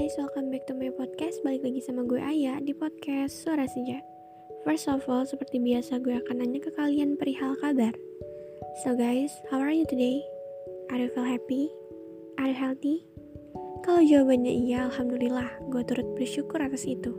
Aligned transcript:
guys, 0.00 0.16
welcome 0.16 0.48
back 0.48 0.64
to 0.64 0.72
my 0.72 0.88
podcast. 0.96 1.44
Balik 1.44 1.60
lagi 1.60 1.84
sama 1.84 2.08
gue 2.08 2.16
Aya 2.16 2.56
di 2.64 2.72
podcast 2.72 3.36
Suara 3.36 3.68
Senja. 3.68 4.00
First 4.64 4.88
of 4.88 5.04
all, 5.04 5.28
seperti 5.28 5.60
biasa 5.60 6.00
gue 6.00 6.16
akan 6.16 6.40
nanya 6.40 6.56
ke 6.56 6.72
kalian 6.72 7.20
perihal 7.20 7.52
kabar. 7.60 7.92
So 8.80 8.96
guys, 8.96 9.28
how 9.52 9.60
are 9.60 9.76
you 9.76 9.84
today? 9.84 10.24
Are 10.88 10.96
you 10.96 11.12
feel 11.12 11.28
happy? 11.28 11.68
Are 12.40 12.48
you 12.48 12.56
healthy? 12.56 13.04
Kalau 13.84 14.00
jawabannya 14.00 14.48
iya, 14.48 14.88
Alhamdulillah, 14.88 15.68
gue 15.68 15.84
turut 15.84 16.08
bersyukur 16.16 16.64
atas 16.64 16.88
itu. 16.88 17.12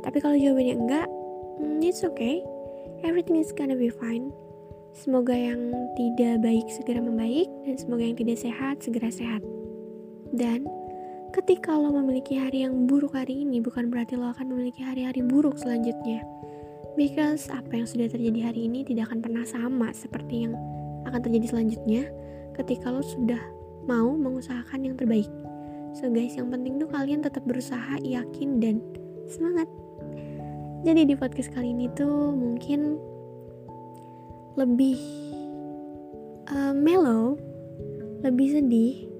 Tapi 0.00 0.16
kalau 0.24 0.32
jawabannya 0.32 0.88
enggak, 0.88 1.08
hmm, 1.60 1.84
it's 1.84 2.00
okay. 2.00 2.40
Everything 3.04 3.36
is 3.44 3.52
gonna 3.52 3.76
be 3.76 3.92
fine. 3.92 4.32
Semoga 4.96 5.36
yang 5.36 5.68
tidak 6.00 6.40
baik 6.40 6.64
segera 6.72 7.04
membaik 7.04 7.48
Dan 7.68 7.76
semoga 7.76 8.08
yang 8.08 8.16
tidak 8.16 8.40
sehat 8.40 8.80
segera 8.80 9.12
sehat. 9.12 9.44
Dan 10.32 10.64
ketika 11.32 11.72
lo 11.72 11.88
memiliki 11.96 12.36
hari 12.36 12.68
yang 12.68 12.84
buruk 12.84 13.16
hari 13.16 13.40
ini 13.40 13.64
bukan 13.64 13.88
berarti 13.88 14.20
lo 14.20 14.28
akan 14.36 14.52
memiliki 14.52 14.84
hari-hari 14.84 15.24
buruk 15.24 15.56
selanjutnya. 15.56 16.20
Because 16.92 17.48
apa 17.48 17.72
yang 17.72 17.88
sudah 17.88 18.04
terjadi 18.12 18.52
hari 18.52 18.68
ini 18.68 18.84
tidak 18.84 19.08
akan 19.08 19.24
pernah 19.24 19.44
sama 19.48 19.88
seperti 19.96 20.44
yang 20.44 20.52
akan 21.08 21.20
terjadi 21.24 21.56
selanjutnya 21.56 22.02
ketika 22.52 22.92
lo 22.92 23.00
sudah 23.00 23.40
mau 23.88 24.12
mengusahakan 24.12 24.92
yang 24.92 24.94
terbaik. 25.00 25.28
So 25.96 26.12
guys 26.12 26.36
yang 26.36 26.52
penting 26.52 26.76
tuh 26.76 26.92
kalian 26.92 27.24
tetap 27.24 27.48
berusaha 27.48 27.96
yakin 28.04 28.60
dan 28.60 28.84
semangat. 29.24 29.68
Jadi 30.84 31.08
di 31.08 31.14
podcast 31.16 31.48
kali 31.56 31.72
ini 31.72 31.88
tuh 31.96 32.36
mungkin 32.36 33.00
lebih 34.60 35.00
uh, 36.52 36.76
mellow 36.76 37.40
lebih 38.20 38.60
sedih 38.60 39.11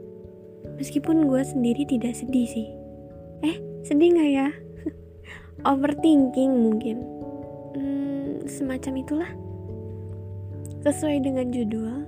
Meskipun 0.79 1.31
gue 1.31 1.43
sendiri 1.47 1.87
tidak 1.87 2.19
sedih 2.19 2.47
sih. 2.47 2.69
Eh, 3.47 3.57
sedih 3.87 4.15
gak 4.15 4.31
ya? 4.31 4.49
Overthinking 5.71 6.53
mungkin. 6.59 6.97
Hmm, 7.75 8.43
semacam 8.47 8.93
itulah. 8.99 9.31
Sesuai 10.83 11.23
dengan 11.23 11.55
judul, 11.55 12.03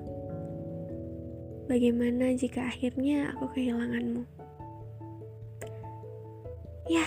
bagaimana 1.71 2.35
jika 2.35 2.67
akhirnya 2.67 3.31
aku 3.35 3.47
kehilanganmu? 3.55 4.27
Ya, 6.91 7.07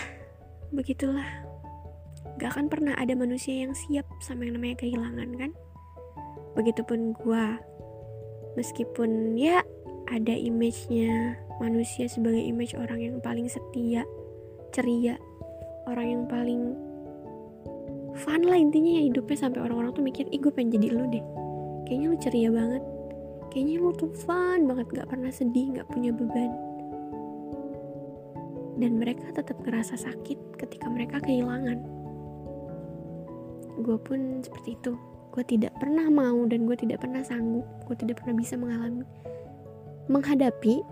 begitulah. 0.72 1.28
Gak 2.40 2.56
akan 2.56 2.66
pernah 2.72 2.94
ada 2.96 3.12
manusia 3.12 3.66
yang 3.66 3.76
siap 3.76 4.06
sama 4.24 4.48
yang 4.48 4.56
namanya 4.56 4.80
kehilangan 4.80 5.30
kan? 5.36 5.50
Begitupun 6.56 7.14
gue. 7.20 7.46
Meskipun 8.56 9.38
ya 9.38 9.62
ada 10.08 10.32
image-nya 10.32 11.36
manusia 11.60 12.08
sebagai 12.08 12.40
image 12.40 12.72
orang 12.72 13.00
yang 13.00 13.16
paling 13.20 13.44
setia, 13.46 14.08
ceria, 14.72 15.20
orang 15.84 16.06
yang 16.08 16.24
paling 16.24 16.62
fun 18.18 18.42
lah 18.42 18.58
intinya 18.58 18.98
ya 18.98 19.02
hidupnya 19.06 19.36
sampai 19.36 19.60
orang-orang 19.62 19.92
tuh 19.94 20.04
mikir, 20.04 20.24
ih 20.32 20.40
gue 20.40 20.50
pengen 20.50 20.80
jadi 20.80 20.88
lu 20.90 21.04
deh. 21.12 21.24
Kayaknya 21.86 22.06
lu 22.08 22.16
ceria 22.18 22.50
banget, 22.50 22.82
kayaknya 23.52 23.74
lu 23.80 23.90
tuh 23.94 24.10
fun 24.24 24.66
banget, 24.66 24.86
gak 24.92 25.08
pernah 25.08 25.30
sedih, 25.30 25.66
gak 25.76 25.88
punya 25.92 26.10
beban. 26.10 26.50
Dan 28.78 28.98
mereka 28.98 29.34
tetap 29.34 29.58
ngerasa 29.62 29.98
sakit 29.98 30.58
ketika 30.58 30.86
mereka 30.86 31.18
kehilangan. 31.18 31.82
Gue 33.82 33.98
pun 33.98 34.42
seperti 34.42 34.78
itu. 34.78 34.94
Gue 35.34 35.44
tidak 35.46 35.74
pernah 35.78 36.06
mau 36.10 36.46
dan 36.46 36.66
gue 36.66 36.74
tidak 36.78 37.02
pernah 37.02 37.22
sanggup. 37.22 37.66
Gue 37.86 37.94
tidak 37.98 38.22
pernah 38.22 38.38
bisa 38.38 38.54
mengalami 38.58 39.02
menghadapi 40.08 40.82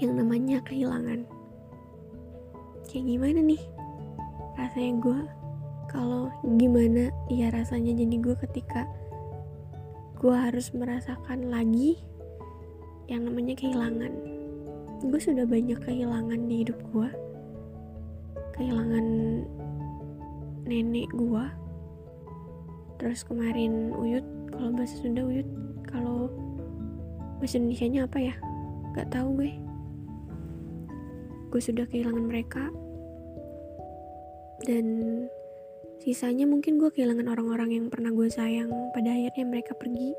yang 0.00 0.18
namanya 0.18 0.58
kehilangan. 0.64 1.28
Kayak 2.88 3.04
gimana 3.06 3.40
nih 3.44 3.62
rasanya 4.58 4.92
gue 5.00 5.20
kalau 5.92 6.32
gimana 6.58 7.12
ya 7.30 7.52
rasanya 7.54 7.94
jadi 7.94 8.16
gue 8.18 8.36
ketika 8.48 8.88
gue 10.18 10.34
harus 10.34 10.72
merasakan 10.72 11.52
lagi 11.52 12.00
yang 13.06 13.28
namanya 13.28 13.54
kehilangan. 13.54 14.12
Gue 15.04 15.20
sudah 15.20 15.44
banyak 15.44 15.78
kehilangan 15.84 16.48
di 16.48 16.64
hidup 16.64 16.80
gue 16.90 17.10
kehilangan 18.54 19.06
nenek 20.64 21.10
gue 21.10 21.44
terus 23.02 23.26
kemarin 23.26 23.90
Uyut 23.98 24.22
kalau 24.54 24.70
bahasa 24.70 24.94
Sunda 25.02 25.26
Uyut 25.26 25.46
bahasa 27.44 27.60
Indonesia 27.60 27.88
nya 27.92 28.00
apa 28.08 28.18
ya? 28.24 28.34
Gak 28.96 29.12
tahu 29.12 29.28
gue. 29.36 29.52
Gue 31.52 31.60
sudah 31.60 31.84
kehilangan 31.84 32.24
mereka. 32.24 32.72
Dan 34.64 34.86
sisanya 36.00 36.48
mungkin 36.48 36.80
gue 36.80 36.88
kehilangan 36.88 37.28
orang-orang 37.28 37.76
yang 37.76 37.86
pernah 37.92 38.08
gue 38.16 38.32
sayang. 38.32 38.72
Pada 38.96 39.12
akhirnya 39.12 39.44
mereka 39.44 39.76
pergi. 39.76 40.16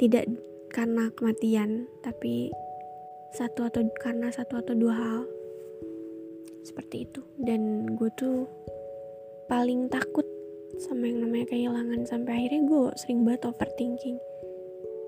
Tidak 0.00 0.24
karena 0.72 1.12
kematian 1.12 1.84
tapi 2.00 2.48
satu 3.36 3.68
atau 3.68 3.84
karena 4.00 4.32
satu 4.32 4.56
atau 4.56 4.72
dua 4.72 4.96
hal. 4.96 5.28
Seperti 6.64 7.12
itu. 7.12 7.20
Dan 7.36 7.92
gue 7.92 8.08
tuh 8.16 8.48
paling 9.52 9.92
takut 9.92 10.24
sama 10.80 11.12
yang 11.12 11.28
namanya 11.28 11.52
kehilangan. 11.52 12.08
Sampai 12.08 12.40
akhirnya 12.40 12.64
gue 12.64 12.88
sering 12.96 13.20
banget 13.20 13.52
overthinking. 13.52 14.16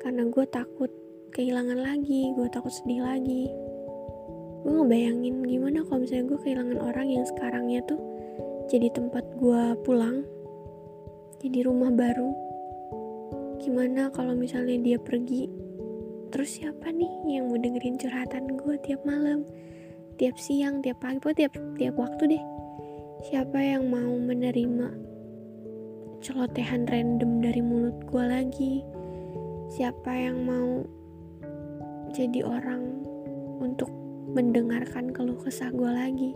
Karena 0.04 0.28
gue 0.28 0.44
takut 0.52 0.92
kehilangan 1.34 1.82
lagi 1.82 2.30
gue 2.38 2.46
takut 2.46 2.70
sedih 2.70 3.02
lagi. 3.02 3.50
Gue 4.62 4.70
ngebayangin 4.70 5.42
gimana 5.42 5.82
kalau 5.82 6.06
misalnya 6.06 6.30
gue 6.30 6.38
kehilangan 6.46 6.78
orang 6.78 7.10
yang 7.10 7.26
sekarangnya 7.26 7.82
tuh 7.90 7.98
jadi 8.70 8.86
tempat 8.94 9.26
gue 9.42 9.62
pulang 9.82 10.22
jadi 11.42 11.66
rumah 11.66 11.90
baru. 11.90 12.30
Gimana 13.58 14.14
kalau 14.14 14.38
misalnya 14.38 14.78
dia 14.78 14.94
pergi? 15.02 15.50
Terus 16.30 16.62
siapa 16.62 16.94
nih 16.94 17.10
yang 17.26 17.50
mau 17.50 17.58
dengerin 17.58 17.98
curhatan 17.98 18.54
gue 18.54 18.74
tiap 18.86 19.02
malam 19.02 19.42
tiap 20.14 20.38
siang 20.38 20.78
tiap 20.86 21.02
pagi 21.02 21.18
pokoknya 21.18 21.50
tiap 21.50 21.54
tiap 21.74 21.94
waktu 21.98 22.38
deh. 22.38 22.44
Siapa 23.26 23.58
yang 23.58 23.90
mau 23.90 24.14
menerima 24.22 24.88
celotehan 26.22 26.86
random 26.86 27.42
dari 27.42 27.58
mulut 27.58 27.98
gue 28.06 28.22
lagi? 28.22 28.86
Siapa 29.74 30.14
yang 30.14 30.46
mau 30.46 30.86
jadi 32.14 32.46
orang 32.46 33.02
untuk 33.58 33.90
mendengarkan 34.30 35.10
keluh 35.10 35.36
kesah 35.42 35.74
gue 35.74 35.90
lagi. 35.90 36.30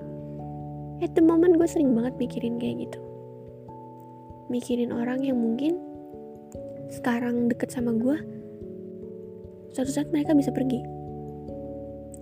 At 0.99 1.15
the 1.15 1.23
moment 1.23 1.55
gue 1.55 1.69
sering 1.71 1.95
banget 1.95 2.19
mikirin 2.19 2.59
kayak 2.59 2.91
gitu. 2.91 3.01
Mikirin 4.51 4.91
orang 4.91 5.23
yang 5.23 5.39
mungkin 5.39 5.79
sekarang 6.91 7.47
deket 7.47 7.71
sama 7.71 7.95
gue 7.95 8.19
suatu 9.71 9.95
saat 9.95 10.11
mereka 10.11 10.35
bisa 10.35 10.51
pergi. 10.51 10.83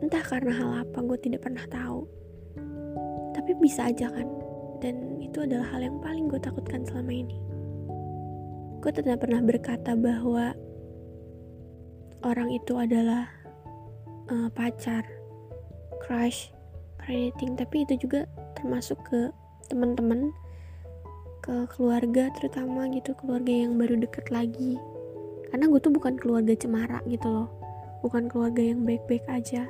Entah 0.04 0.20
karena 0.20 0.52
hal 0.52 0.70
apa 0.84 0.98
gue 1.00 1.18
tidak 1.24 1.48
pernah 1.48 1.64
tahu. 1.72 2.04
Tapi 3.32 3.56
bisa 3.56 3.88
aja 3.88 4.12
kan? 4.12 4.28
Dan 4.84 5.16
itu 5.24 5.40
adalah 5.40 5.72
hal 5.72 5.80
yang 5.80 5.96
paling 6.04 6.28
gue 6.28 6.36
takutkan 6.36 6.84
selama 6.84 7.12
ini. 7.16 7.40
Gue 8.84 8.92
tidak 8.92 9.24
pernah 9.24 9.40
berkata 9.40 9.96
bahwa 9.96 10.52
orang 12.20 12.52
itu 12.52 12.76
adalah 12.76 13.45
uh, 14.30 14.48
pacar 14.52 15.06
crush 16.02 16.50
anything 17.06 17.54
tapi 17.54 17.86
itu 17.86 17.94
juga 18.06 18.26
termasuk 18.58 18.98
ke 19.06 19.30
teman-teman 19.70 20.34
ke 21.42 21.66
keluarga 21.70 22.30
terutama 22.34 22.90
gitu 22.90 23.14
keluarga 23.14 23.54
yang 23.54 23.78
baru 23.78 23.94
deket 24.02 24.34
lagi. 24.34 24.74
Karena 25.46 25.70
gue 25.70 25.78
tuh 25.78 25.94
bukan 25.94 26.18
keluarga 26.18 26.58
cemara 26.58 26.98
gitu 27.06 27.30
loh. 27.30 27.48
Bukan 28.02 28.26
keluarga 28.26 28.58
yang 28.58 28.82
baik-baik 28.82 29.22
aja. 29.30 29.62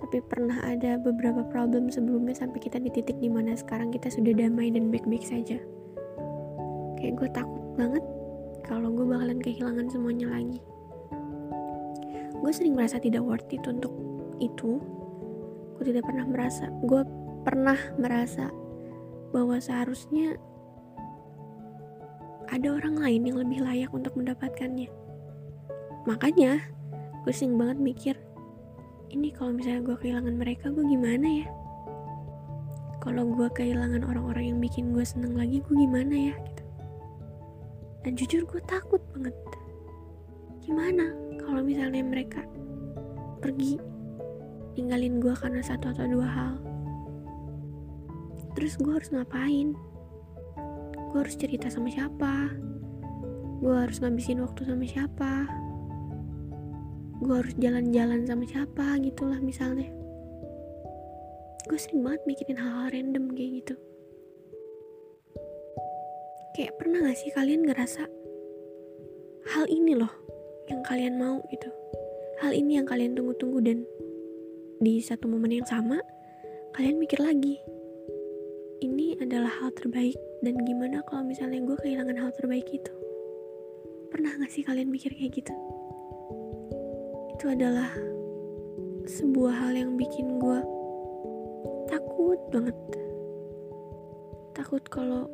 Tapi 0.00 0.16
pernah 0.24 0.56
ada 0.64 0.96
beberapa 0.96 1.44
problem 1.52 1.92
sebelumnya 1.92 2.32
sampai 2.32 2.60
kita 2.60 2.80
di 2.80 2.88
titik 2.88 3.20
di 3.20 3.28
mana 3.28 3.52
sekarang 3.52 3.92
kita 3.92 4.08
sudah 4.08 4.32
damai 4.32 4.72
dan 4.72 4.88
baik-baik 4.88 5.24
saja. 5.24 5.60
Kayak 6.96 7.20
gue 7.20 7.28
takut 7.36 7.64
banget 7.76 8.04
kalau 8.64 8.88
gue 8.96 9.04
bakalan 9.04 9.40
kehilangan 9.44 9.92
semuanya 9.92 10.32
lagi 10.32 10.60
gue 12.46 12.54
sering 12.54 12.78
merasa 12.78 13.02
tidak 13.02 13.26
worth 13.26 13.50
it 13.50 13.66
untuk 13.66 13.90
itu. 14.38 14.78
Gue 15.74 15.82
tidak 15.82 16.06
pernah 16.06 16.22
merasa 16.30 16.70
gue 16.86 17.02
pernah 17.42 17.74
merasa 17.98 18.54
bahwa 19.34 19.58
seharusnya 19.58 20.38
ada 22.46 22.70
orang 22.70 23.02
lain 23.02 23.26
yang 23.26 23.42
lebih 23.42 23.66
layak 23.66 23.90
untuk 23.90 24.14
mendapatkannya. 24.14 24.86
Makanya 26.06 26.62
gue 27.26 27.34
sering 27.34 27.58
banget 27.58 27.82
mikir 27.82 28.14
ini 29.10 29.34
kalau 29.34 29.50
misalnya 29.50 29.82
gue 29.82 29.96
kehilangan 29.98 30.38
mereka 30.38 30.70
gue 30.70 30.86
gimana 30.86 31.26
ya? 31.26 31.50
Kalau 33.02 33.26
gue 33.26 33.50
kehilangan 33.58 34.06
orang-orang 34.06 34.54
yang 34.54 34.58
bikin 34.62 34.94
gue 34.94 35.02
seneng 35.02 35.34
lagi 35.34 35.58
gue 35.66 35.74
gimana 35.74 36.30
ya? 36.30 36.34
Gitu. 36.46 36.62
Dan 38.06 38.12
jujur 38.14 38.42
gue 38.46 38.62
takut 38.70 39.02
banget. 39.10 39.34
Gimana 40.62 41.25
kalau 41.46 41.62
misalnya 41.62 42.02
mereka 42.02 42.42
pergi 43.38 43.78
ninggalin 44.74 45.22
gue 45.22 45.34
karena 45.38 45.62
satu 45.62 45.94
atau 45.94 46.04
dua 46.10 46.28
hal. 46.28 46.54
Terus 48.58 48.74
gue 48.82 48.92
harus 48.92 49.08
ngapain? 49.14 49.78
Gue 51.14 51.18
harus 51.22 51.38
cerita 51.38 51.70
sama 51.70 51.88
siapa? 51.88 52.50
Gue 53.62 53.72
harus 53.72 54.02
ngabisin 54.02 54.42
waktu 54.42 54.66
sama 54.66 54.84
siapa? 54.84 55.48
Gue 57.22 57.34
harus 57.40 57.54
jalan-jalan 57.56 58.28
sama 58.28 58.44
siapa 58.44 59.00
gitulah 59.00 59.40
misalnya. 59.40 59.88
Gue 61.70 61.78
sering 61.80 62.04
banget 62.04 62.22
mikirin 62.28 62.60
hal-hal 62.60 62.92
random 62.92 63.32
kayak 63.32 63.64
gitu. 63.64 63.74
Kayak 66.58 66.76
pernah 66.80 66.98
gak 67.06 67.18
sih 67.20 67.30
kalian 67.32 67.68
ngerasa 67.68 68.04
hal 69.56 69.64
ini 69.70 69.94
loh 69.94 70.12
yang 70.66 70.82
kalian 70.82 71.14
mau 71.18 71.38
gitu. 71.50 71.70
Hal 72.42 72.52
ini 72.52 72.76
yang 72.76 72.86
kalian 72.86 73.16
tunggu-tunggu 73.16 73.58
dan 73.64 73.78
di 74.76 75.00
satu 75.00 75.24
momen 75.24 75.62
yang 75.62 75.68
sama 75.68 76.02
kalian 76.76 77.00
mikir 77.00 77.16
lagi. 77.22 77.56
Ini 78.84 79.24
adalah 79.24 79.48
hal 79.48 79.72
terbaik 79.72 80.20
dan 80.44 80.60
gimana 80.68 81.00
kalau 81.08 81.24
misalnya 81.24 81.64
gue 81.64 81.76
kehilangan 81.80 82.20
hal 82.20 82.30
terbaik 82.36 82.68
itu? 82.68 82.92
Pernah 84.12 84.36
gak 84.36 84.52
sih 84.52 84.60
kalian 84.60 84.92
mikir 84.92 85.16
kayak 85.16 85.32
gitu? 85.32 85.54
Itu 87.32 87.48
adalah 87.48 87.88
sebuah 89.08 89.54
hal 89.64 89.72
yang 89.80 89.96
bikin 89.96 90.36
gue 90.36 90.60
takut 91.88 92.40
banget. 92.52 92.76
Takut 94.52 94.84
kalau 94.92 95.24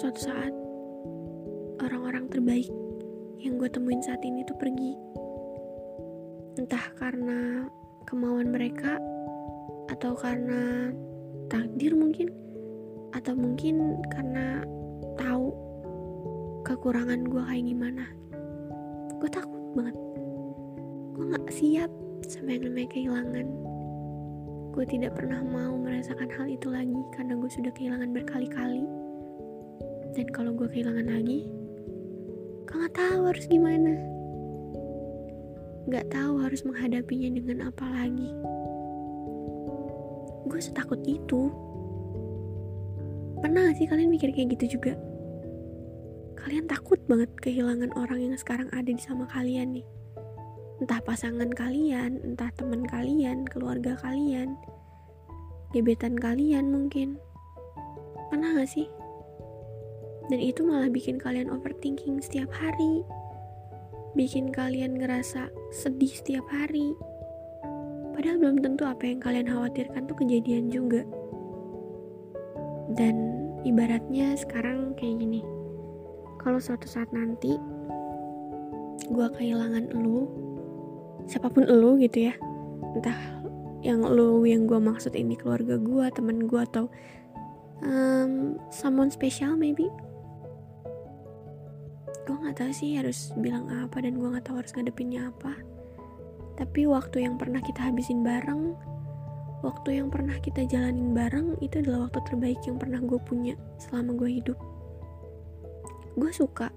suatu 0.00 0.20
saat 0.22 0.54
orang-orang 1.84 2.24
terbaik 2.32 2.72
yang 3.40 3.56
gue 3.56 3.72
temuin 3.72 4.04
saat 4.04 4.20
ini 4.20 4.44
tuh 4.44 4.56
pergi. 4.60 4.92
Entah 6.60 6.92
karena 7.00 7.64
kemauan 8.04 8.52
mereka 8.52 9.00
atau 9.88 10.12
karena 10.12 10.92
takdir 11.48 11.96
mungkin 11.96 12.28
atau 13.16 13.32
mungkin 13.32 13.96
karena 14.12 14.60
tahu 15.16 15.56
kekurangan 16.68 17.24
gue 17.24 17.42
kayak 17.48 17.64
gimana. 17.64 18.04
Gue 19.16 19.30
takut 19.32 19.64
banget. 19.72 19.96
Gue 21.16 21.24
gak 21.32 21.48
siap 21.48 21.90
sama 22.28 22.60
yang 22.60 22.68
namanya 22.68 22.88
kehilangan. 22.92 23.46
Gue 24.70 24.84
tidak 24.84 25.16
pernah 25.16 25.40
mau 25.40 25.80
merasakan 25.80 26.28
hal 26.28 26.46
itu 26.46 26.68
lagi 26.68 27.00
karena 27.16 27.34
gue 27.40 27.50
sudah 27.50 27.72
kehilangan 27.72 28.12
berkali-kali. 28.12 28.84
Dan 30.12 30.26
kalau 30.28 30.52
gue 30.52 30.68
kehilangan 30.68 31.08
lagi 31.08 31.48
gue 32.70 32.78
gak 32.86 32.94
tahu 32.94 33.20
harus 33.26 33.44
gimana 33.50 34.20
gak 35.90 36.06
tahu 36.14 36.44
harus 36.46 36.62
menghadapinya 36.62 37.34
dengan 37.34 37.72
apa 37.72 37.82
lagi. 37.88 38.30
Gue 40.46 40.60
setakut 40.62 41.02
itu. 41.02 41.50
Pernah 43.42 43.70
gak 43.70 43.76
sih 43.80 43.90
kalian 43.90 44.12
mikir 44.12 44.30
kayak 44.30 44.54
gitu 44.54 44.78
juga? 44.78 44.94
Kalian 46.38 46.70
takut 46.70 47.00
banget 47.10 47.32
kehilangan 47.42 47.90
orang 47.98 48.22
yang 48.22 48.36
sekarang 48.38 48.70
ada 48.70 48.86
di 48.86 49.02
sama 49.02 49.26
kalian 49.28 49.80
nih. 49.80 49.86
Entah 50.80 51.02
pasangan 51.04 51.50
kalian, 51.52 52.22
entah 52.24 52.48
teman 52.56 52.86
kalian, 52.88 53.44
keluarga 53.50 53.98
kalian, 54.00 54.56
gebetan 55.74 56.16
kalian 56.16 56.72
mungkin. 56.72 57.18
Pernah 58.30 58.62
gak 58.62 58.70
sih? 58.70 58.88
Dan 60.30 60.38
itu 60.38 60.62
malah 60.62 60.86
bikin 60.86 61.18
kalian 61.18 61.50
overthinking 61.50 62.22
setiap 62.22 62.48
hari 62.54 63.02
bikin 64.14 64.50
kalian 64.50 64.98
ngerasa 64.98 65.50
sedih 65.70 66.10
setiap 66.10 66.46
hari. 66.50 66.94
Padahal 68.10 68.42
belum 68.42 68.58
tentu 68.60 68.82
apa 68.84 69.06
yang 69.06 69.20
kalian 69.22 69.48
khawatirkan 69.48 70.10
tuh 70.10 70.18
kejadian 70.18 70.66
juga. 70.68 71.06
Dan 72.90 73.46
ibaratnya 73.62 74.34
sekarang 74.34 74.98
kayak 74.98 75.22
gini. 75.22 75.40
Kalau 76.42 76.58
suatu 76.58 76.90
saat 76.90 77.06
nanti 77.14 77.54
gue 79.06 79.26
kehilangan 79.38 79.94
elu, 79.94 80.26
siapa 81.30 81.46
pun 81.52 81.68
elu 81.68 82.00
gitu 82.02 82.30
ya, 82.30 82.34
entah 82.98 83.16
yang 83.80 84.02
elu 84.04 84.44
yang 84.44 84.66
gue 84.66 84.80
maksud 84.80 85.14
ini 85.14 85.38
keluarga 85.38 85.78
gue, 85.78 86.06
temen 86.12 86.50
gue 86.50 86.60
atau 86.60 86.90
um, 87.84 88.58
someone 88.72 89.12
special 89.12 89.54
maybe 89.54 89.86
gue 92.30 92.38
nggak 92.46 92.62
tahu 92.62 92.70
sih 92.70 92.94
harus 92.94 93.34
bilang 93.42 93.66
apa 93.66 93.98
dan 93.98 94.14
gue 94.14 94.28
nggak 94.30 94.46
tahu 94.46 94.62
harus 94.62 94.70
ngadepinnya 94.78 95.34
apa. 95.34 95.58
Tapi 96.54 96.86
waktu 96.86 97.26
yang 97.26 97.34
pernah 97.34 97.58
kita 97.58 97.90
habisin 97.90 98.22
bareng 98.22 98.78
waktu 99.66 99.98
yang 99.98 100.14
pernah 100.14 100.38
kita 100.38 100.62
jalanin 100.62 101.10
bareng 101.10 101.58
itu 101.58 101.82
adalah 101.82 102.06
waktu 102.06 102.22
terbaik 102.30 102.62
yang 102.70 102.78
pernah 102.78 103.02
gue 103.02 103.18
punya 103.26 103.58
selama 103.82 104.14
gue 104.14 104.30
hidup. 104.38 104.54
Gue 106.14 106.30
suka 106.30 106.70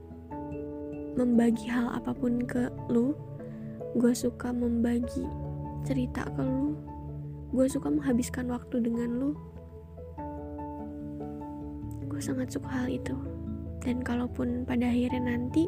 membagi 1.14 1.70
hal 1.70 2.02
apa 2.02 2.18
pun 2.18 2.42
ke 2.50 2.74
lu. 2.90 3.14
Gue 3.94 4.18
suka 4.18 4.50
membagi 4.50 5.22
cerita 5.86 6.26
ke 6.34 6.42
lu. 6.42 6.74
Gue 7.54 7.70
suka 7.70 7.94
menghabiskan 7.94 8.50
waktu 8.50 8.82
dengan 8.82 9.22
lu. 9.22 9.32
Gue 12.10 12.18
sangat 12.18 12.50
suka 12.50 12.74
hal 12.74 12.90
itu 12.90 13.33
dan 13.84 14.00
kalaupun 14.00 14.64
pada 14.64 14.88
akhirnya 14.88 15.36
nanti 15.36 15.68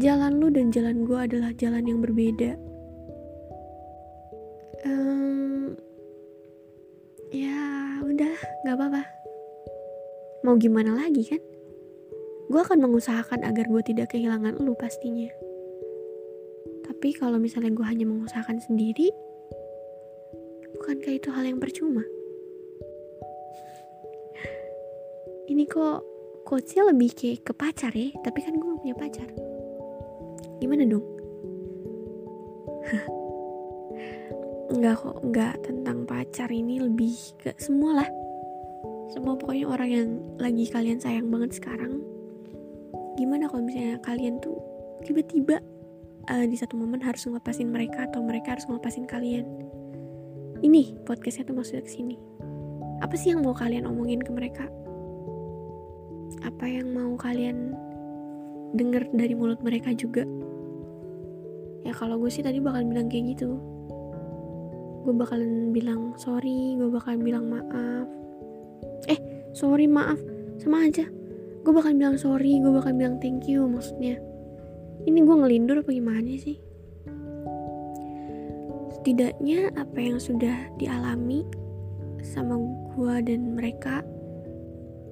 jalan 0.00 0.40
lu 0.40 0.48
dan 0.48 0.72
jalan 0.72 1.04
gue 1.04 1.18
adalah 1.20 1.52
jalan 1.54 1.84
yang 1.84 2.00
berbeda. 2.00 2.56
Um, 4.88 5.76
ya 7.28 7.60
udah 8.00 8.36
nggak 8.64 8.76
apa-apa. 8.76 9.02
Mau 10.48 10.56
gimana 10.56 10.96
lagi 10.96 11.28
kan? 11.28 11.42
Gue 12.48 12.60
akan 12.64 12.80
mengusahakan 12.80 13.44
agar 13.44 13.68
gue 13.68 13.82
tidak 13.84 14.16
kehilangan 14.16 14.56
lu 14.56 14.72
pastinya. 14.72 15.28
Tapi 16.88 17.12
kalau 17.12 17.36
misalnya 17.36 17.70
gue 17.76 17.84
hanya 17.84 18.08
mengusahakan 18.08 18.58
sendiri 18.64 19.12
bukankah 20.78 21.12
itu 21.20 21.28
hal 21.28 21.44
yang 21.44 21.60
percuma? 21.60 22.00
Ini 25.48 25.64
kok 25.68 26.17
quotesnya 26.48 26.88
lebih 26.88 27.12
kayak 27.12 27.44
ke 27.44 27.52
pacar 27.52 27.92
ya 27.92 28.08
tapi 28.24 28.40
kan 28.40 28.56
gue 28.56 28.64
gak 28.64 28.80
punya 28.80 28.96
pacar. 28.96 29.28
Gimana 30.64 30.88
dong? 30.88 31.04
Enggak 34.72 35.00
kok 35.00 35.16
enggak 35.24 35.54
tentang 35.64 36.04
pacar 36.04 36.48
ini 36.52 36.76
lebih 36.80 37.16
ke 37.40 37.56
semua 37.56 38.04
lah. 38.04 38.08
Semua 39.08 39.32
pokoknya 39.36 39.64
orang 39.64 39.88
yang 39.88 40.08
lagi 40.36 40.68
kalian 40.68 41.00
sayang 41.00 41.32
banget 41.32 41.56
sekarang. 41.56 42.04
Gimana 43.16 43.48
kalau 43.48 43.64
misalnya 43.64 43.96
kalian 44.04 44.36
tuh 44.44 44.60
tiba-tiba 45.08 45.56
uh, 46.28 46.44
di 46.44 46.52
satu 46.52 46.76
momen 46.76 47.00
harus 47.00 47.24
ngelepasin 47.24 47.72
mereka 47.72 48.12
atau 48.12 48.20
mereka 48.20 48.60
harus 48.60 48.68
ngelepasin 48.68 49.08
kalian? 49.08 49.48
Ini 50.60 51.00
podcastnya 51.08 51.48
tuh 51.48 51.56
maksudnya 51.56 51.88
ke 51.88 51.92
sini 51.92 52.16
apa 52.98 53.14
sih 53.14 53.30
yang 53.30 53.46
mau 53.46 53.54
kalian 53.54 53.86
omongin 53.86 54.18
ke 54.18 54.30
mereka 54.34 54.66
apa 56.44 56.64
yang 56.68 56.92
mau 56.92 57.16
kalian 57.16 57.72
denger 58.76 59.08
dari 59.16 59.32
mulut 59.32 59.60
mereka 59.64 59.92
juga? 59.96 60.28
Ya 61.86 61.96
kalau 61.96 62.20
gue 62.20 62.28
sih 62.28 62.44
tadi 62.44 62.60
bakal 62.60 62.84
bilang 62.84 63.08
kayak 63.08 63.38
gitu. 63.38 63.56
Gue 65.08 65.14
bakalan 65.16 65.72
bilang 65.72 66.12
sorry 66.20 66.76
gue 66.76 66.88
bakalan 66.92 67.24
bilang 67.24 67.48
maaf. 67.48 68.06
Eh 69.08 69.18
sorry 69.56 69.88
maaf. 69.88 70.20
Sama 70.60 70.84
aja. 70.84 71.08
Gue 71.64 71.72
bakal 71.72 71.96
bilang 71.96 72.20
sorry 72.20 72.60
gue 72.60 72.72
bakal 72.72 72.92
bilang 72.92 73.16
thank 73.22 73.48
you 73.48 73.64
maksudnya. 73.64 74.20
Ini 75.08 75.24
gue 75.24 75.36
ngelindur 75.40 75.80
apa 75.80 75.90
gimana 75.94 76.28
sih? 76.36 76.60
Setidaknya 78.98 79.72
apa 79.78 79.96
yang 79.96 80.20
sudah 80.20 80.68
dialami 80.76 81.46
sama 82.20 82.58
gue 82.92 83.14
dan 83.24 83.56
mereka 83.56 84.04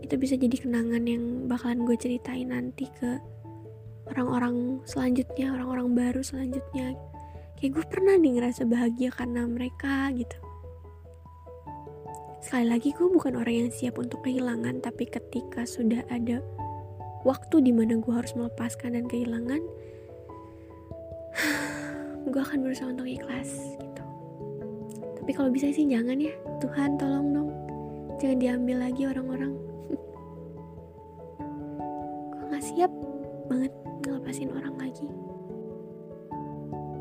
itu 0.04 0.14
bisa 0.20 0.34
jadi 0.36 0.56
kenangan 0.56 1.04
yang 1.08 1.48
bakalan 1.48 1.86
gue 1.88 1.96
ceritain 1.96 2.52
nanti 2.52 2.86
ke 3.00 3.18
orang-orang 4.12 4.78
selanjutnya 4.86 5.54
orang-orang 5.54 5.88
baru 5.96 6.22
selanjutnya. 6.22 6.94
Kayak 7.56 7.72
gue 7.72 7.84
pernah 7.88 8.14
nih 8.20 8.32
ngerasa 8.36 8.62
bahagia 8.68 9.10
karena 9.10 9.48
mereka 9.48 10.12
gitu. 10.12 10.36
Sekali 12.44 12.66
lagi 12.68 12.94
gue 12.94 13.08
bukan 13.10 13.34
orang 13.34 13.66
yang 13.66 13.70
siap 13.72 13.98
untuk 13.98 14.22
kehilangan 14.22 14.78
tapi 14.84 15.08
ketika 15.10 15.66
sudah 15.66 16.04
ada 16.12 16.44
waktu 17.26 17.58
di 17.58 17.74
mana 17.74 17.98
gue 17.98 18.12
harus 18.14 18.36
melepaskan 18.38 18.94
dan 18.94 19.10
kehilangan 19.10 19.58
gue 22.30 22.40
akan 22.40 22.62
berusaha 22.62 22.86
untuk 22.86 23.08
ikhlas 23.08 23.50
gitu. 23.82 24.02
Tapi 25.18 25.30
kalau 25.34 25.50
bisa 25.50 25.72
sih 25.74 25.90
jangan 25.90 26.22
ya. 26.22 26.30
Tuhan 26.62 26.94
tolong 27.00 27.34
dong. 27.34 27.50
Jangan 28.22 28.38
diambil 28.38 28.76
lagi 28.86 29.02
orang-orang 29.10 29.65
siap 32.76 32.92
banget 33.48 33.72
ngelepasin 34.04 34.52
orang 34.52 34.76
lagi 34.76 35.08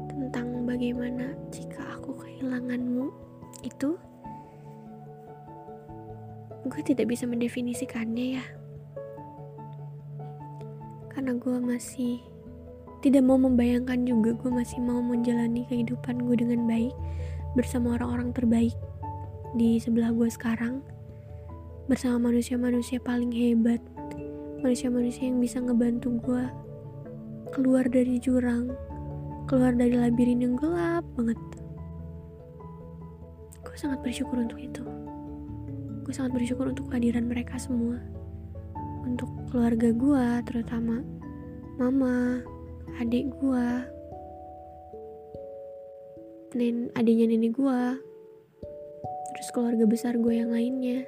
tentang 0.07 0.63
bagaimana 0.63 1.35
jika 1.51 1.99
aku 1.99 2.15
kehilanganmu 2.15 3.11
itu. 3.59 3.99
Gue 6.71 6.79
tidak 6.79 7.11
bisa 7.11 7.27
mendefinisikannya 7.27 8.39
ya. 8.39 8.45
Karena 11.11 11.35
gue 11.35 11.57
masih 11.59 12.23
tidak 13.03 13.27
mau 13.27 13.35
membayangkan 13.35 14.07
juga 14.07 14.31
gue 14.31 14.51
masih 14.55 14.79
mau 14.79 15.03
menjalani 15.03 15.67
kehidupan 15.67 16.23
gue 16.23 16.39
dengan 16.39 16.63
baik 16.71 16.95
bersama 17.51 17.99
orang-orang 17.99 18.31
terbaik 18.31 18.79
di 19.59 19.75
sebelah 19.83 20.15
gue 20.15 20.31
sekarang 20.31 20.79
bersama 21.91 22.31
manusia-manusia 22.31 23.03
paling 23.03 23.35
hebat 23.35 23.83
manusia-manusia 24.61 25.27
yang 25.27 25.39
bisa 25.39 25.59
ngebantu 25.59 26.15
gue 26.23 26.45
keluar 27.55 27.87
dari 27.87 28.19
jurang 28.19 28.71
keluar 29.45 29.77
dari 29.77 29.93
labirin 29.93 30.41
yang 30.41 30.55
gelap 30.57 31.05
banget. 31.13 31.37
Gue 33.61 33.77
sangat 33.77 34.01
bersyukur 34.01 34.41
untuk 34.41 34.57
itu. 34.57 34.81
Gue 36.01 36.13
sangat 36.13 36.33
bersyukur 36.33 36.69
untuk 36.73 36.89
kehadiran 36.89 37.29
mereka 37.29 37.57
semua. 37.61 38.01
Untuk 39.05 39.29
keluarga 39.53 39.93
gue 39.93 40.25
terutama 40.49 41.05
mama 41.77 42.41
adik 42.97 43.29
gue 43.37 43.67
nen 46.55 46.87
adiknya 46.95 47.35
nenek 47.35 47.51
gue 47.51 47.81
terus 49.35 49.49
keluarga 49.53 49.85
besar 49.85 50.17
gue 50.17 50.33
yang 50.33 50.49
lainnya. 50.49 51.05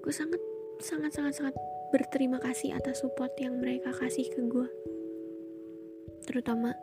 Gue 0.00 0.12
sangat 0.12 0.40
sangat 0.80 1.12
sangat 1.12 1.34
sangat 1.36 1.54
berterima 1.94 2.42
kasih 2.42 2.74
atas 2.74 3.06
support 3.06 3.30
yang 3.38 3.62
mereka 3.62 3.94
kasih 3.94 4.26
ke 4.26 4.42
gue 4.50 4.66
terutama 6.26 6.74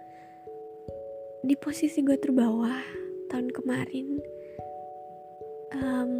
di 1.44 1.60
posisi 1.60 2.00
gue 2.00 2.16
terbawah 2.16 2.80
tahun 3.28 3.52
kemarin 3.52 4.24
um, 5.76 6.14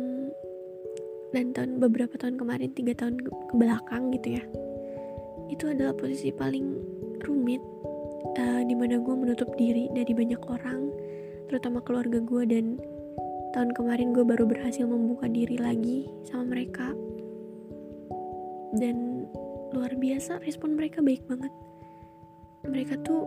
dan 1.32 1.56
tahun 1.56 1.80
beberapa 1.80 2.18
tahun 2.20 2.36
kemarin 2.36 2.76
tiga 2.76 2.92
tahun 2.96 3.24
ke, 3.24 3.32
belakang 3.56 4.12
gitu 4.20 4.36
ya. 4.40 4.44
Itu 5.48 5.72
adalah 5.72 5.96
posisi 5.96 6.32
paling 6.32 6.66
rumit 7.24 7.64
uh, 8.36 8.62
di 8.68 8.76
mana 8.76 9.00
gue 9.00 9.16
menutup 9.16 9.48
diri 9.56 9.88
dari 9.96 10.12
banyak 10.12 10.42
orang 10.48 10.92
terutama 11.48 11.84
keluarga 11.84 12.20
gue 12.24 12.44
dan 12.48 12.80
tahun 13.52 13.76
kemarin 13.76 14.16
gue 14.16 14.24
baru 14.24 14.48
berhasil 14.48 14.88
membuka 14.88 15.28
diri 15.28 15.60
lagi 15.60 16.08
sama 16.24 16.56
mereka 16.56 16.96
dan 18.80 19.28
luar 19.72 19.92
biasa 19.96 20.44
respon 20.44 20.76
mereka 20.76 21.00
baik 21.04 21.24
banget. 21.28 21.52
Mereka 22.68 23.02
tuh 23.04 23.26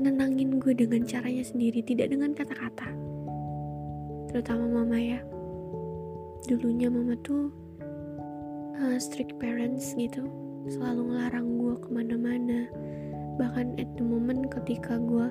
nenangin 0.00 0.56
gue 0.56 0.72
dengan 0.72 1.04
caranya 1.04 1.44
sendiri 1.44 1.84
tidak 1.84 2.08
dengan 2.12 2.32
kata-kata. 2.32 2.88
Terutama 4.32 4.80
mama 4.80 4.96
ya. 4.96 5.20
Dulunya 6.48 6.88
mama 6.88 7.16
tuh 7.20 7.52
uh, 8.80 8.96
strict 8.96 9.36
parents 9.36 9.92
gitu. 9.96 10.24
Selalu 10.70 11.12
ngelarang 11.12 11.48
gue 11.60 11.74
ke 11.80 11.88
mana-mana. 11.92 12.60
Bahkan 13.36 13.76
at 13.80 13.88
the 14.00 14.04
moment 14.04 14.48
ketika 14.48 14.96
gue 14.96 15.28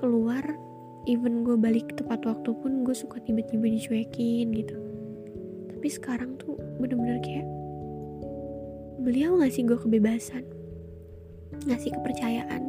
keluar 0.00 0.40
even 1.08 1.44
gue 1.44 1.56
balik 1.56 1.96
tepat 1.96 2.24
waktu 2.24 2.52
pun 2.56 2.84
gue 2.84 2.96
suka 2.96 3.20
tiba-tiba 3.24 3.68
dicuekin 3.68 4.52
gitu. 4.52 4.76
Tapi 5.72 5.88
sekarang 5.88 6.36
tuh 6.40 6.56
bener-bener 6.80 7.20
kayak 7.24 7.48
beliau 9.00 9.40
ngasih 9.40 9.64
gue 9.64 9.78
kebebasan 9.80 10.44
ngasih 11.66 11.92
kepercayaan 11.96 12.62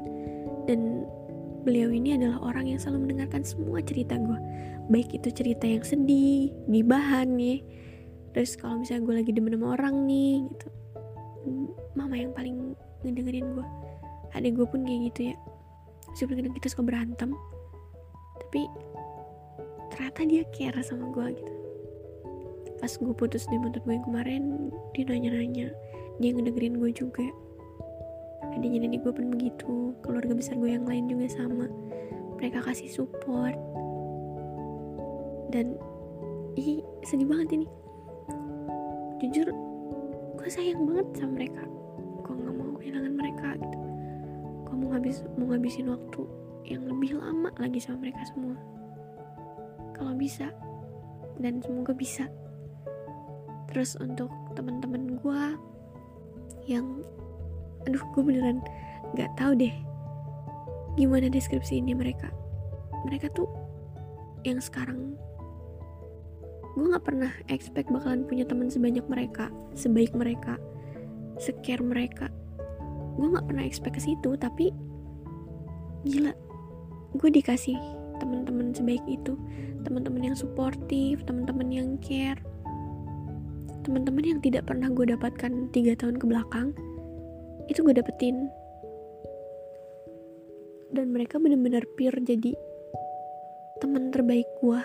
dan 0.65 1.05
beliau 1.61 1.93
ini 1.93 2.17
adalah 2.17 2.41
orang 2.41 2.71
yang 2.73 2.79
selalu 2.81 3.07
mendengarkan 3.07 3.45
semua 3.45 3.83
cerita 3.85 4.17
gue 4.17 4.39
baik 4.89 5.13
itu 5.13 5.29
cerita 5.31 5.67
yang 5.67 5.83
sedih 5.85 6.49
gibahan 6.67 7.37
nih 7.37 7.61
terus 8.31 8.55
kalau 8.55 8.79
misalnya 8.79 9.03
gue 9.07 9.15
lagi 9.23 9.31
demen 9.35 9.55
sama 9.59 9.75
orang 9.75 10.07
nih 10.07 10.47
gitu. 10.47 10.67
Mama 11.99 12.15
yang 12.15 12.31
paling 12.31 12.73
ngedengerin 13.03 13.59
gue 13.59 13.67
adik 14.31 14.55
gue 14.55 14.63
pun 14.63 14.87
kayak 14.87 15.11
gitu 15.11 15.21
ya. 15.35 15.37
Meskipun 16.11 16.33
kadang 16.39 16.55
kita 16.55 16.67
suka 16.71 16.83
berantem 16.87 17.29
tapi 18.39 18.67
ternyata 19.91 20.19
dia 20.27 20.43
care 20.55 20.79
sama 20.83 21.11
gue 21.11 21.27
gitu. 21.35 21.53
Pas 22.79 22.91
gue 22.95 23.13
putus 23.13 23.43
di 23.51 23.59
mantan 23.59 23.83
gue 23.83 23.93
yang 23.99 24.05
kemarin 24.07 24.43
dia 24.95 25.03
nanya-nanya 25.05 25.67
dia 26.21 26.31
ngedengerin 26.37 26.77
gue 26.77 26.91
juga. 26.93 27.25
Adiknya 28.53 28.85
nenek 28.85 29.01
gue 29.01 29.13
pun 29.13 29.27
begitu. 29.33 29.97
Keluarga 30.05 30.37
besar 30.37 30.55
gue 30.61 30.69
yang 30.69 30.85
lain 30.85 31.09
juga 31.09 31.25
sama. 31.33 31.65
Mereka 32.37 32.61
kasih 32.61 32.89
support. 32.93 33.57
Dan 35.49 35.75
ih 36.55 36.85
sedih 37.03 37.25
banget 37.25 37.57
ini. 37.57 37.67
Jujur 39.21 39.49
gue 40.37 40.49
sayang 40.49 40.85
banget 40.85 41.07
sama 41.17 41.41
mereka. 41.41 41.63
Gue 42.21 42.33
nggak 42.37 42.55
mau 42.55 42.73
kehilangan 42.77 43.13
mereka 43.17 43.47
gitu. 43.57 43.77
Gue 44.69 44.75
mau 44.77 44.87
ngabis 44.93 45.17
mau 45.35 45.45
ngabisin 45.49 45.89
waktu 45.89 46.21
yang 46.69 46.85
lebih 46.85 47.17
lama 47.17 47.49
lagi 47.57 47.81
sama 47.81 48.05
mereka 48.05 48.21
semua. 48.29 48.55
Kalau 49.97 50.13
bisa 50.13 50.53
dan 51.41 51.61
semoga 51.65 51.97
bisa. 51.97 52.29
Terus 53.71 53.95
untuk 53.97 54.29
teman-teman 54.53 55.15
gue 55.17 55.41
yang 56.71 57.03
aduh 57.83 58.03
gue 58.13 58.23
beneran 58.23 58.63
nggak 59.17 59.31
tahu 59.35 59.57
deh 59.57 59.73
gimana 60.95 61.31
deskripsi 61.31 61.79
ini 61.79 61.95
mereka. 61.95 62.31
Mereka 63.07 63.31
tuh 63.31 63.47
yang 64.43 64.59
sekarang 64.59 65.15
gue 66.71 66.87
nggak 66.87 67.03
pernah 67.03 67.31
expect 67.51 67.91
bakalan 67.91 68.23
punya 68.23 68.47
teman 68.47 68.71
sebanyak 68.71 69.03
mereka 69.11 69.51
sebaik 69.75 70.15
mereka 70.15 70.55
secare 71.39 71.83
mereka. 71.83 72.27
Gue 73.19 73.27
nggak 73.27 73.47
pernah 73.47 73.63
expect 73.67 73.99
ke 73.99 74.01
situ 74.03 74.35
tapi 74.39 74.71
gila 76.07 76.31
gue 77.19 77.29
dikasih 77.29 77.75
teman-teman 78.19 78.71
sebaik 78.71 79.03
itu. 79.09 79.35
Teman-teman 79.81 80.31
yang 80.31 80.37
suportif 80.37 81.25
teman-teman 81.25 81.67
yang 81.73 81.89
care 81.99 82.39
teman-teman 83.81 84.37
yang 84.37 84.39
tidak 84.41 84.69
pernah 84.69 84.89
gue 84.93 85.09
dapatkan 85.09 85.73
tiga 85.73 85.97
tahun 85.97 86.21
ke 86.21 86.25
belakang 86.29 86.73
itu 87.65 87.81
gue 87.81 87.95
dapetin. 87.97 88.49
Dan 90.91 91.15
mereka 91.15 91.39
bener-bener 91.39 91.87
pure 91.95 92.19
jadi 92.21 92.51
teman 93.81 94.13
terbaik 94.13 94.45
gue 94.61 94.81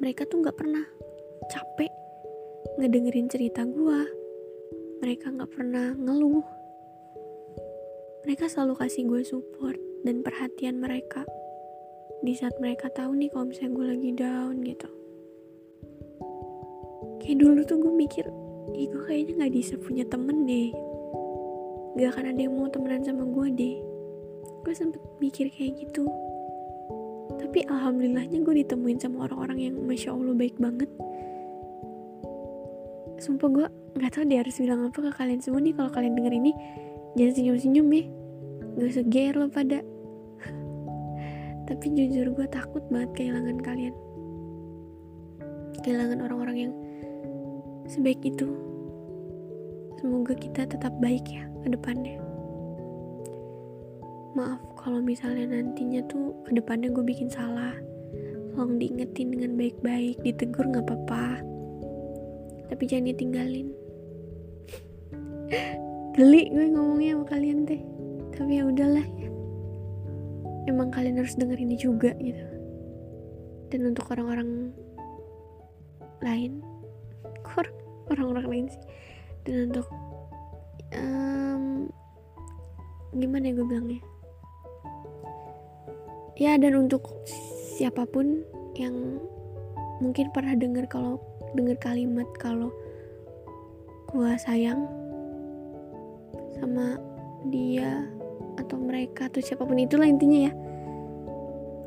mereka 0.00 0.24
tuh 0.24 0.40
nggak 0.40 0.56
pernah 0.56 0.84
capek 1.52 1.92
ngedengerin 2.80 3.28
cerita 3.28 3.64
gue 3.68 4.00
mereka 5.04 5.28
nggak 5.28 5.52
pernah 5.52 5.92
ngeluh. 5.92 6.44
Mereka 8.24 8.48
selalu 8.48 8.74
kasih 8.80 9.04
gue 9.06 9.22
support 9.22 9.78
dan 10.02 10.24
perhatian 10.24 10.80
mereka 10.80 11.22
di 12.24 12.32
saat 12.32 12.56
mereka 12.58 12.88
tahu 12.90 13.12
nih 13.14 13.28
kalau 13.28 13.52
misalnya 13.52 13.72
gue 13.76 13.86
lagi 13.86 14.10
down 14.16 14.54
gitu 14.64 14.88
kayak 17.22 17.36
dulu 17.40 17.60
tuh 17.64 17.78
gue 17.80 17.92
mikir 17.92 18.26
ih 18.76 18.90
gue 18.90 19.02
kayaknya 19.06 19.32
nggak 19.44 19.54
bisa 19.54 19.74
punya 19.80 20.04
temen 20.04 20.44
deh. 20.44 20.68
Gak 21.96 22.12
akan 22.12 22.24
ada 22.28 22.40
yang 22.44 22.52
mau 22.52 22.68
temenan 22.68 23.00
sama 23.00 23.24
gue 23.24 23.46
deh. 23.56 23.76
Gue 24.66 24.74
sempet 24.76 25.00
mikir 25.22 25.48
kayak 25.48 25.80
gitu. 25.80 26.04
Tapi 27.40 27.64
alhamdulillahnya 27.72 28.44
gue 28.44 28.54
ditemuin 28.64 28.98
sama 29.00 29.24
orang-orang 29.24 29.70
yang 29.70 29.74
masya 29.80 30.12
allah 30.12 30.36
baik 30.36 30.60
banget. 30.60 30.90
Sumpah 33.16 33.48
gue 33.48 33.66
nggak 33.96 34.12
tahu 34.12 34.24
dia 34.28 34.44
harus 34.44 34.60
bilang 34.60 34.84
apa 34.84 34.98
ke 35.00 35.10
kalian 35.16 35.40
semua 35.40 35.64
nih 35.64 35.72
kalau 35.72 35.88
kalian 35.88 36.12
denger 36.20 36.34
ini 36.36 36.52
jangan 37.16 37.32
senyum-senyum 37.32 37.88
ya. 37.88 38.04
Gak 38.76 38.88
usah 38.92 39.04
ger 39.08 39.34
lo 39.40 39.46
pada. 39.48 39.80
Tapi 41.68 41.86
jujur 41.96 42.36
gue 42.36 42.46
takut 42.52 42.84
banget 42.92 43.10
kehilangan 43.16 43.56
kalian. 43.64 43.94
Kehilangan 45.80 46.18
orang-orang 46.20 46.56
yang 46.68 46.72
sebaik 47.90 48.22
itu. 48.22 48.50
Semoga 49.96 50.36
kita 50.36 50.68
tetap 50.68 50.92
baik 51.00 51.24
ya 51.26 51.48
ke 51.64 51.72
depannya. 51.72 52.20
Maaf 54.36 54.60
kalau 54.76 55.00
misalnya 55.00 55.48
nantinya 55.48 56.04
tuh 56.06 56.36
ke 56.44 56.52
depannya 56.52 56.92
gue 56.92 57.00
bikin 57.00 57.32
salah. 57.32 57.72
Tolong 58.52 58.76
diingetin 58.80 59.32
dengan 59.32 59.56
baik-baik 59.56 60.20
ditegur 60.20 60.68
nggak 60.68 60.84
apa-apa. 60.84 61.40
Tapi 62.68 62.82
jangan 62.84 63.12
ditinggalin. 63.12 63.68
Geli 66.16 66.52
gue 66.52 66.66
ngomongnya 66.72 67.16
sama 67.16 67.26
kalian 67.32 67.64
teh. 67.64 67.80
Tapi 68.36 68.60
ya 68.60 68.64
udahlah. 68.68 69.06
Emang 70.68 70.92
kalian 70.92 71.22
harus 71.22 71.38
denger 71.38 71.56
ini 71.56 71.76
juga 71.80 72.12
gitu. 72.20 72.44
Dan 73.72 73.94
untuk 73.94 74.12
orang-orang 74.12 74.72
lain 76.20 76.60
orang-orang 78.10 78.46
lain 78.46 78.66
sih. 78.68 78.82
Dan 79.46 79.70
untuk 79.70 79.86
um, 80.94 81.86
gimana 83.14 83.50
ya 83.50 83.52
gue 83.56 83.66
bilangnya? 83.66 84.00
Ya 86.36 86.52
dan 86.60 86.76
untuk 86.76 87.06
siapa 87.76 88.04
pun 88.04 88.44
yang 88.76 89.20
mungkin 90.04 90.28
pernah 90.36 90.52
dengar 90.52 90.84
kalau 90.84 91.16
dengar 91.56 91.80
kalimat 91.80 92.28
kalau 92.36 92.68
gua 94.12 94.36
sayang 94.36 94.84
sama 96.60 97.00
dia 97.48 98.04
atau 98.60 98.76
mereka 98.76 99.32
atau 99.32 99.40
siapa 99.40 99.64
pun 99.64 99.80
itulah 99.80 100.04
intinya 100.04 100.50
ya. 100.50 100.52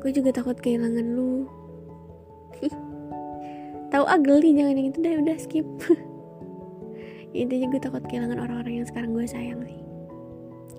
Gue 0.02 0.10
juga 0.10 0.34
takut 0.34 0.58
kehilangan 0.58 1.06
lu 1.14 1.46
tahu 3.90 4.06
ugly 4.06 4.54
jangan 4.54 4.74
yang 4.78 4.88
itu 4.94 4.98
deh 5.02 5.18
udah 5.18 5.36
skip. 5.36 5.66
Intinya 7.30 7.66
gue 7.70 7.80
takut 7.82 8.02
kehilangan 8.06 8.38
orang-orang 8.42 8.82
yang 8.82 8.86
sekarang 8.86 9.14
gue 9.14 9.26
sayang 9.26 9.62
sih. 9.62 9.78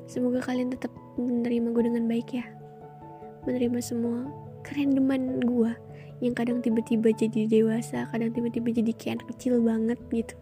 Semoga 0.08 0.44
kalian 0.44 0.72
tetap 0.72 0.92
menerima 1.16 1.72
gue 1.72 1.84
dengan 1.88 2.04
baik 2.08 2.36
ya. 2.36 2.44
Menerima 3.48 3.80
semua 3.80 4.28
kerendeman 4.64 5.40
gue 5.44 5.72
yang 6.22 6.36
kadang 6.38 6.60
tiba-tiba 6.62 7.10
jadi 7.16 7.50
dewasa 7.50 8.06
kadang 8.14 8.30
tiba-tiba 8.36 8.70
jadi 8.70 8.92
kayak 8.94 9.14
anak 9.20 9.28
kecil 9.36 9.64
banget 9.64 10.00
gitu. 10.12 10.36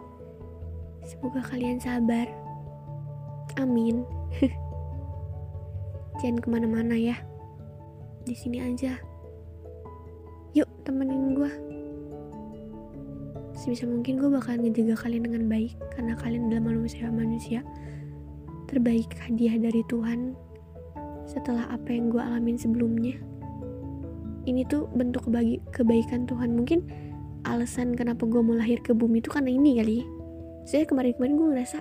Semoga 1.05 1.41
kalian 1.45 1.77
sabar. 1.77 2.25
Amin. 3.61 4.05
Jangan 6.21 6.37
ke 6.41 6.47
mana-mana 6.49 6.97
ya. 6.97 7.17
Di 8.25 8.33
sini 8.33 8.61
aja. 8.61 8.97
Yuk 10.57 10.69
temenin 10.83 11.37
gue 11.37 11.68
sebisa 13.59 13.83
mungkin 13.83 14.15
gue 14.15 14.31
bakal 14.31 14.55
ngejaga 14.55 14.95
kalian 14.95 15.27
dengan 15.27 15.43
baik 15.51 15.75
karena 15.91 16.15
kalian 16.15 16.47
adalah 16.47 16.71
manusia 16.71 17.11
manusia 17.11 17.59
terbaik 18.71 19.11
hadiah 19.19 19.59
dari 19.59 19.83
Tuhan 19.91 20.37
setelah 21.27 21.67
apa 21.69 21.89
yang 21.91 22.09
gue 22.09 22.21
alamin 22.21 22.55
sebelumnya. 22.57 23.19
Ini 24.47 24.65
tuh 24.65 24.89
bentuk 24.95 25.29
kebagi 25.29 25.61
kebaikan 25.75 26.25
Tuhan. 26.25 26.57
Mungkin 26.57 26.87
alasan 27.45 27.93
kenapa 27.93 28.25
gue 28.25 28.41
mau 28.41 28.55
lahir 28.57 28.81
ke 28.81 28.95
bumi 28.95 29.21
itu 29.21 29.29
karena 29.29 29.51
ini 29.53 29.77
kali 29.77 29.99
saya 30.67 30.83
kemarin-kemarin 30.85 31.35
gue 31.37 31.47
ngerasa 31.55 31.79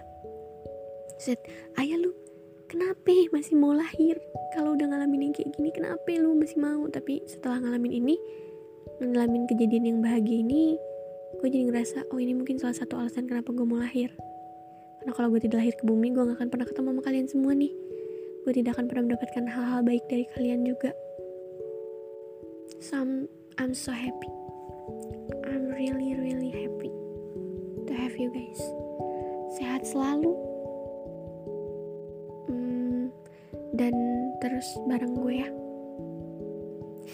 set 1.18 1.40
ayah 1.80 1.98
lu 1.98 2.10
kenapa 2.68 3.12
masih 3.32 3.54
mau 3.56 3.72
lahir? 3.72 4.18
Kalau 4.52 4.74
udah 4.74 4.86
ngalamin 4.90 5.30
yang 5.30 5.34
kayak 5.36 5.54
gini 5.56 5.70
kenapa 5.72 6.08
lu 6.18 6.34
masih 6.36 6.58
mau? 6.60 6.84
Tapi 6.88 7.24
setelah 7.24 7.62
ngalamin 7.62 7.92
ini 8.04 8.16
ngalamin 8.98 9.46
kejadian 9.46 9.84
yang 9.94 9.98
bahagia 10.02 10.42
ini 10.42 10.76
gue 11.38 11.48
jadi 11.48 11.64
ngerasa 11.70 12.10
oh 12.10 12.18
ini 12.18 12.34
mungkin 12.34 12.58
salah 12.58 12.74
satu 12.74 12.98
alasan 12.98 13.26
kenapa 13.30 13.54
gue 13.54 13.66
mau 13.66 13.78
lahir. 13.78 14.10
Karena 14.98 15.12
kalau 15.14 15.28
gue 15.30 15.40
tidak 15.42 15.62
lahir 15.62 15.74
ke 15.78 15.84
bumi 15.86 16.10
gue 16.10 16.22
gak 16.26 16.36
akan 16.42 16.48
pernah 16.50 16.66
ketemu 16.66 16.88
sama 16.92 17.02
kalian 17.06 17.26
semua 17.30 17.52
nih. 17.54 17.72
Gue 18.42 18.52
tidak 18.54 18.76
akan 18.78 18.86
pernah 18.90 19.02
mendapatkan 19.10 19.44
hal-hal 19.46 19.80
baik 19.86 20.04
dari 20.10 20.24
kalian 20.34 20.66
juga. 20.66 20.90
So 22.82 22.98
I'm, 22.98 23.12
I'm 23.58 23.72
so 23.74 23.94
happy. 23.94 24.30
I'm 25.46 25.70
really 25.70 26.18
really 26.18 26.50
happy 26.50 26.90
to 27.86 27.92
have 27.94 28.14
you 28.18 28.30
guys. 28.34 28.60
Sehat 29.58 29.86
selalu. 29.86 30.48
Dan 33.78 33.94
terus 34.42 34.66
bareng 34.90 35.14
gue 35.14 35.34
ya 35.38 35.48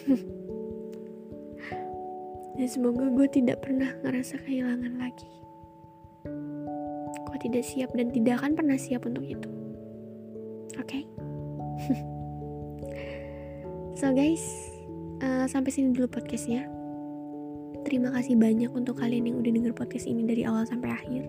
dan 2.55 2.67
semoga 2.71 3.11
gue 3.11 3.27
tidak 3.31 3.67
pernah 3.67 3.91
ngerasa 4.07 4.39
kehilangan 4.47 4.95
lagi. 4.99 5.31
Gue 7.27 7.39
tidak 7.43 7.67
siap 7.67 7.91
dan 7.99 8.15
tidak 8.15 8.43
akan 8.43 8.55
pernah 8.55 8.79
siap 8.79 9.03
untuk 9.07 9.27
itu. 9.27 9.51
Oke? 10.79 10.87
Okay? 10.87 11.03
so 13.99 14.15
guys 14.15 14.43
uh, 15.23 15.47
sampai 15.51 15.71
sini 15.75 15.91
dulu 15.95 16.07
podcastnya. 16.07 16.67
Terima 17.85 18.09
kasih 18.17 18.41
banyak 18.41 18.73
untuk 18.73 18.97
kalian 18.97 19.29
yang 19.29 19.37
udah 19.45 19.53
denger 19.53 19.73
podcast 19.77 20.09
ini 20.09 20.25
dari 20.25 20.43
awal 20.49 20.65
sampai 20.65 20.89
akhir. 20.89 21.29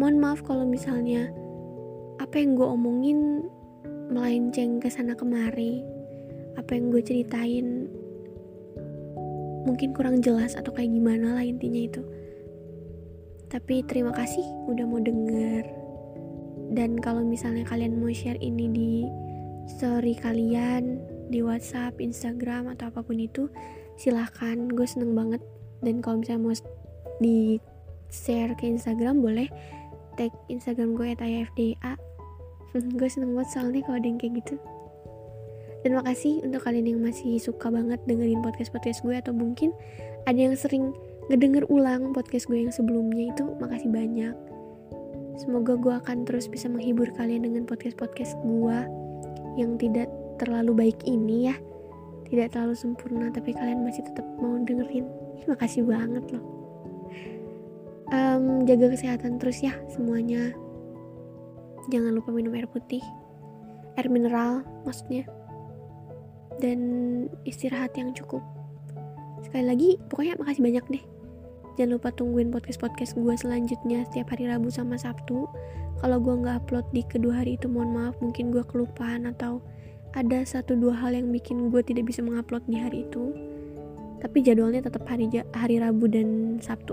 Mohon 0.00 0.16
maaf 0.18 0.40
kalau 0.42 0.66
misalnya 0.66 1.30
apa 2.18 2.42
yang 2.42 2.58
gue 2.58 2.66
omongin 2.66 3.46
melenceng 4.10 4.82
ke 4.82 4.90
sana 4.90 5.14
kemari 5.14 5.80
apa 6.58 6.74
yang 6.74 6.90
gue 6.90 7.00
ceritain 7.00 7.79
mungkin 9.64 9.92
kurang 9.92 10.24
jelas 10.24 10.56
atau 10.56 10.72
kayak 10.72 10.92
gimana 10.92 11.36
lah 11.36 11.44
intinya 11.44 11.80
itu. 11.80 12.02
Tapi 13.50 13.82
terima 13.84 14.14
kasih 14.14 14.44
udah 14.70 14.84
mau 14.86 15.02
denger. 15.02 15.64
Dan 16.70 17.02
kalau 17.02 17.26
misalnya 17.26 17.66
kalian 17.66 17.98
mau 17.98 18.14
share 18.14 18.38
ini 18.38 18.66
di 18.70 18.92
story 19.66 20.14
kalian 20.14 21.02
di 21.30 21.42
WhatsApp, 21.42 21.98
Instagram 21.98 22.70
atau 22.70 22.94
apa 22.94 23.02
pun 23.02 23.18
itu 23.18 23.50
silahkan. 23.98 24.70
Gue 24.70 24.86
seneng 24.86 25.18
banget. 25.18 25.42
Dan 25.82 25.98
kalau 25.98 26.22
misalnya 26.22 26.46
mau 26.46 26.54
di 27.18 27.58
share 28.10 28.54
ke 28.54 28.66
Instagram 28.66 29.22
boleh 29.22 29.46
tag 30.18 30.34
Instagram 30.50 30.98
gue 30.98 31.14
at 31.14 31.98
gue 32.98 33.08
seneng 33.10 33.34
banget 33.34 33.50
soalnya 33.54 33.82
kalau 33.86 33.98
ada 33.98 34.06
yang 34.06 34.18
kayak 34.18 34.34
gitu 34.42 34.54
dan 35.80 35.96
makasih 35.96 36.44
untuk 36.44 36.60
kalian 36.60 36.96
yang 36.96 37.00
masih 37.00 37.40
suka 37.40 37.72
banget 37.72 38.00
dengerin 38.04 38.44
podcast-podcast 38.44 39.00
gue 39.00 39.16
atau 39.16 39.32
mungkin 39.32 39.72
ada 40.28 40.36
yang 40.36 40.52
sering 40.52 40.92
ngedenger 41.32 41.64
ulang 41.72 42.12
podcast 42.12 42.50
gue 42.50 42.60
yang 42.60 42.74
sebelumnya 42.74 43.32
itu 43.32 43.44
makasih 43.56 43.88
banyak. 43.88 44.34
Semoga 45.40 45.78
gue 45.80 45.94
akan 46.04 46.28
terus 46.28 46.50
bisa 46.52 46.68
menghibur 46.68 47.08
kalian 47.16 47.48
dengan 47.48 47.64
podcast-podcast 47.64 48.36
gue 48.44 48.78
yang 49.56 49.80
tidak 49.80 50.12
terlalu 50.36 50.76
baik 50.76 50.98
ini 51.08 51.48
ya. 51.48 51.56
Tidak 52.28 52.52
terlalu 52.52 52.76
sempurna 52.76 53.32
tapi 53.32 53.56
kalian 53.56 53.80
masih 53.80 54.04
tetap 54.04 54.26
mau 54.36 54.60
dengerin. 54.60 55.08
Makasih 55.48 55.88
banget 55.88 56.24
loh. 56.28 56.44
Um, 58.10 58.66
jaga 58.68 58.92
kesehatan 58.92 59.40
terus 59.40 59.64
ya 59.64 59.72
semuanya. 59.88 60.52
Jangan 61.88 62.12
lupa 62.12 62.34
minum 62.36 62.52
air 62.52 62.68
putih. 62.68 63.00
Air 63.96 64.12
mineral 64.12 64.66
maksudnya 64.84 65.24
dan 66.60 66.78
istirahat 67.48 67.96
yang 67.96 68.12
cukup. 68.12 68.44
Sekali 69.40 69.64
lagi 69.64 69.90
pokoknya 70.12 70.36
makasih 70.36 70.62
banyak 70.62 70.84
deh. 70.92 71.04
Jangan 71.80 71.96
lupa 71.96 72.12
tungguin 72.12 72.52
podcast-podcast 72.52 73.16
gue 73.16 73.34
selanjutnya 73.40 74.04
setiap 74.12 74.36
hari 74.36 74.46
Rabu 74.52 74.68
sama 74.68 75.00
Sabtu. 75.00 75.48
Kalau 76.04 76.20
gue 76.20 76.34
nggak 76.36 76.68
upload 76.68 76.86
di 76.92 77.00
kedua 77.08 77.40
hari 77.40 77.56
itu 77.56 77.68
mohon 77.68 77.96
maaf 77.96 78.16
mungkin 78.20 78.52
gue 78.52 78.60
kelupaan 78.68 79.24
atau 79.24 79.64
ada 80.12 80.42
satu 80.44 80.76
dua 80.76 80.92
hal 80.92 81.16
yang 81.16 81.32
bikin 81.32 81.72
gue 81.72 81.80
tidak 81.80 82.04
bisa 82.10 82.20
mengupload 82.20 82.64
di 82.68 82.76
hari 82.76 83.08
itu. 83.08 83.32
Tapi 84.20 84.44
jadwalnya 84.44 84.84
tetap 84.84 85.08
hari 85.08 85.32
hari 85.56 85.80
Rabu 85.80 86.04
dan 86.04 86.60
Sabtu 86.60 86.92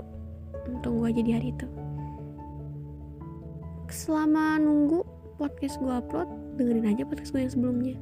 tunggu 0.80 1.12
aja 1.12 1.20
di 1.20 1.32
hari 1.36 1.52
itu. 1.52 1.68
Selama 3.92 4.56
nunggu 4.56 5.04
podcast 5.36 5.76
gue 5.80 5.92
upload 5.92 6.28
dengerin 6.56 6.96
aja 6.96 7.02
podcast 7.04 7.30
gue 7.36 7.44
yang 7.44 7.52
sebelumnya 7.52 7.96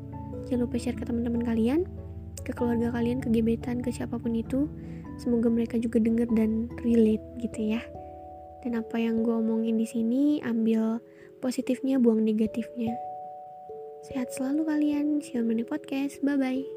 jangan 0.46 0.70
lupa 0.70 0.76
share 0.78 0.96
ke 0.96 1.04
teman-teman 1.04 1.42
kalian 1.42 1.84
ke 2.46 2.54
keluarga 2.54 2.94
kalian 2.94 3.18
ke 3.18 3.28
gebetan 3.34 3.82
ke 3.82 3.90
siapa 3.90 4.22
pun 4.22 4.30
itu. 4.38 4.70
Semoga 5.18 5.50
mereka 5.50 5.80
juga 5.82 5.98
denger 5.98 6.30
dan 6.38 6.70
relate 6.86 7.24
gitu 7.42 7.74
ya. 7.74 7.82
Dan 8.62 8.78
apa 8.78 9.02
yang 9.02 9.26
gue 9.26 9.34
omongin 9.34 9.74
di 9.74 9.88
sini 9.88 10.38
ambil 10.46 11.02
positifnya 11.42 11.98
buang 11.98 12.22
negatifnya. 12.22 12.94
Sehat 14.06 14.30
selalu 14.30 14.62
kalian. 14.70 15.18
See 15.18 15.34
you 15.34 15.66
podcast. 15.66 16.22
Bye 16.22 16.38
bye 16.38 16.75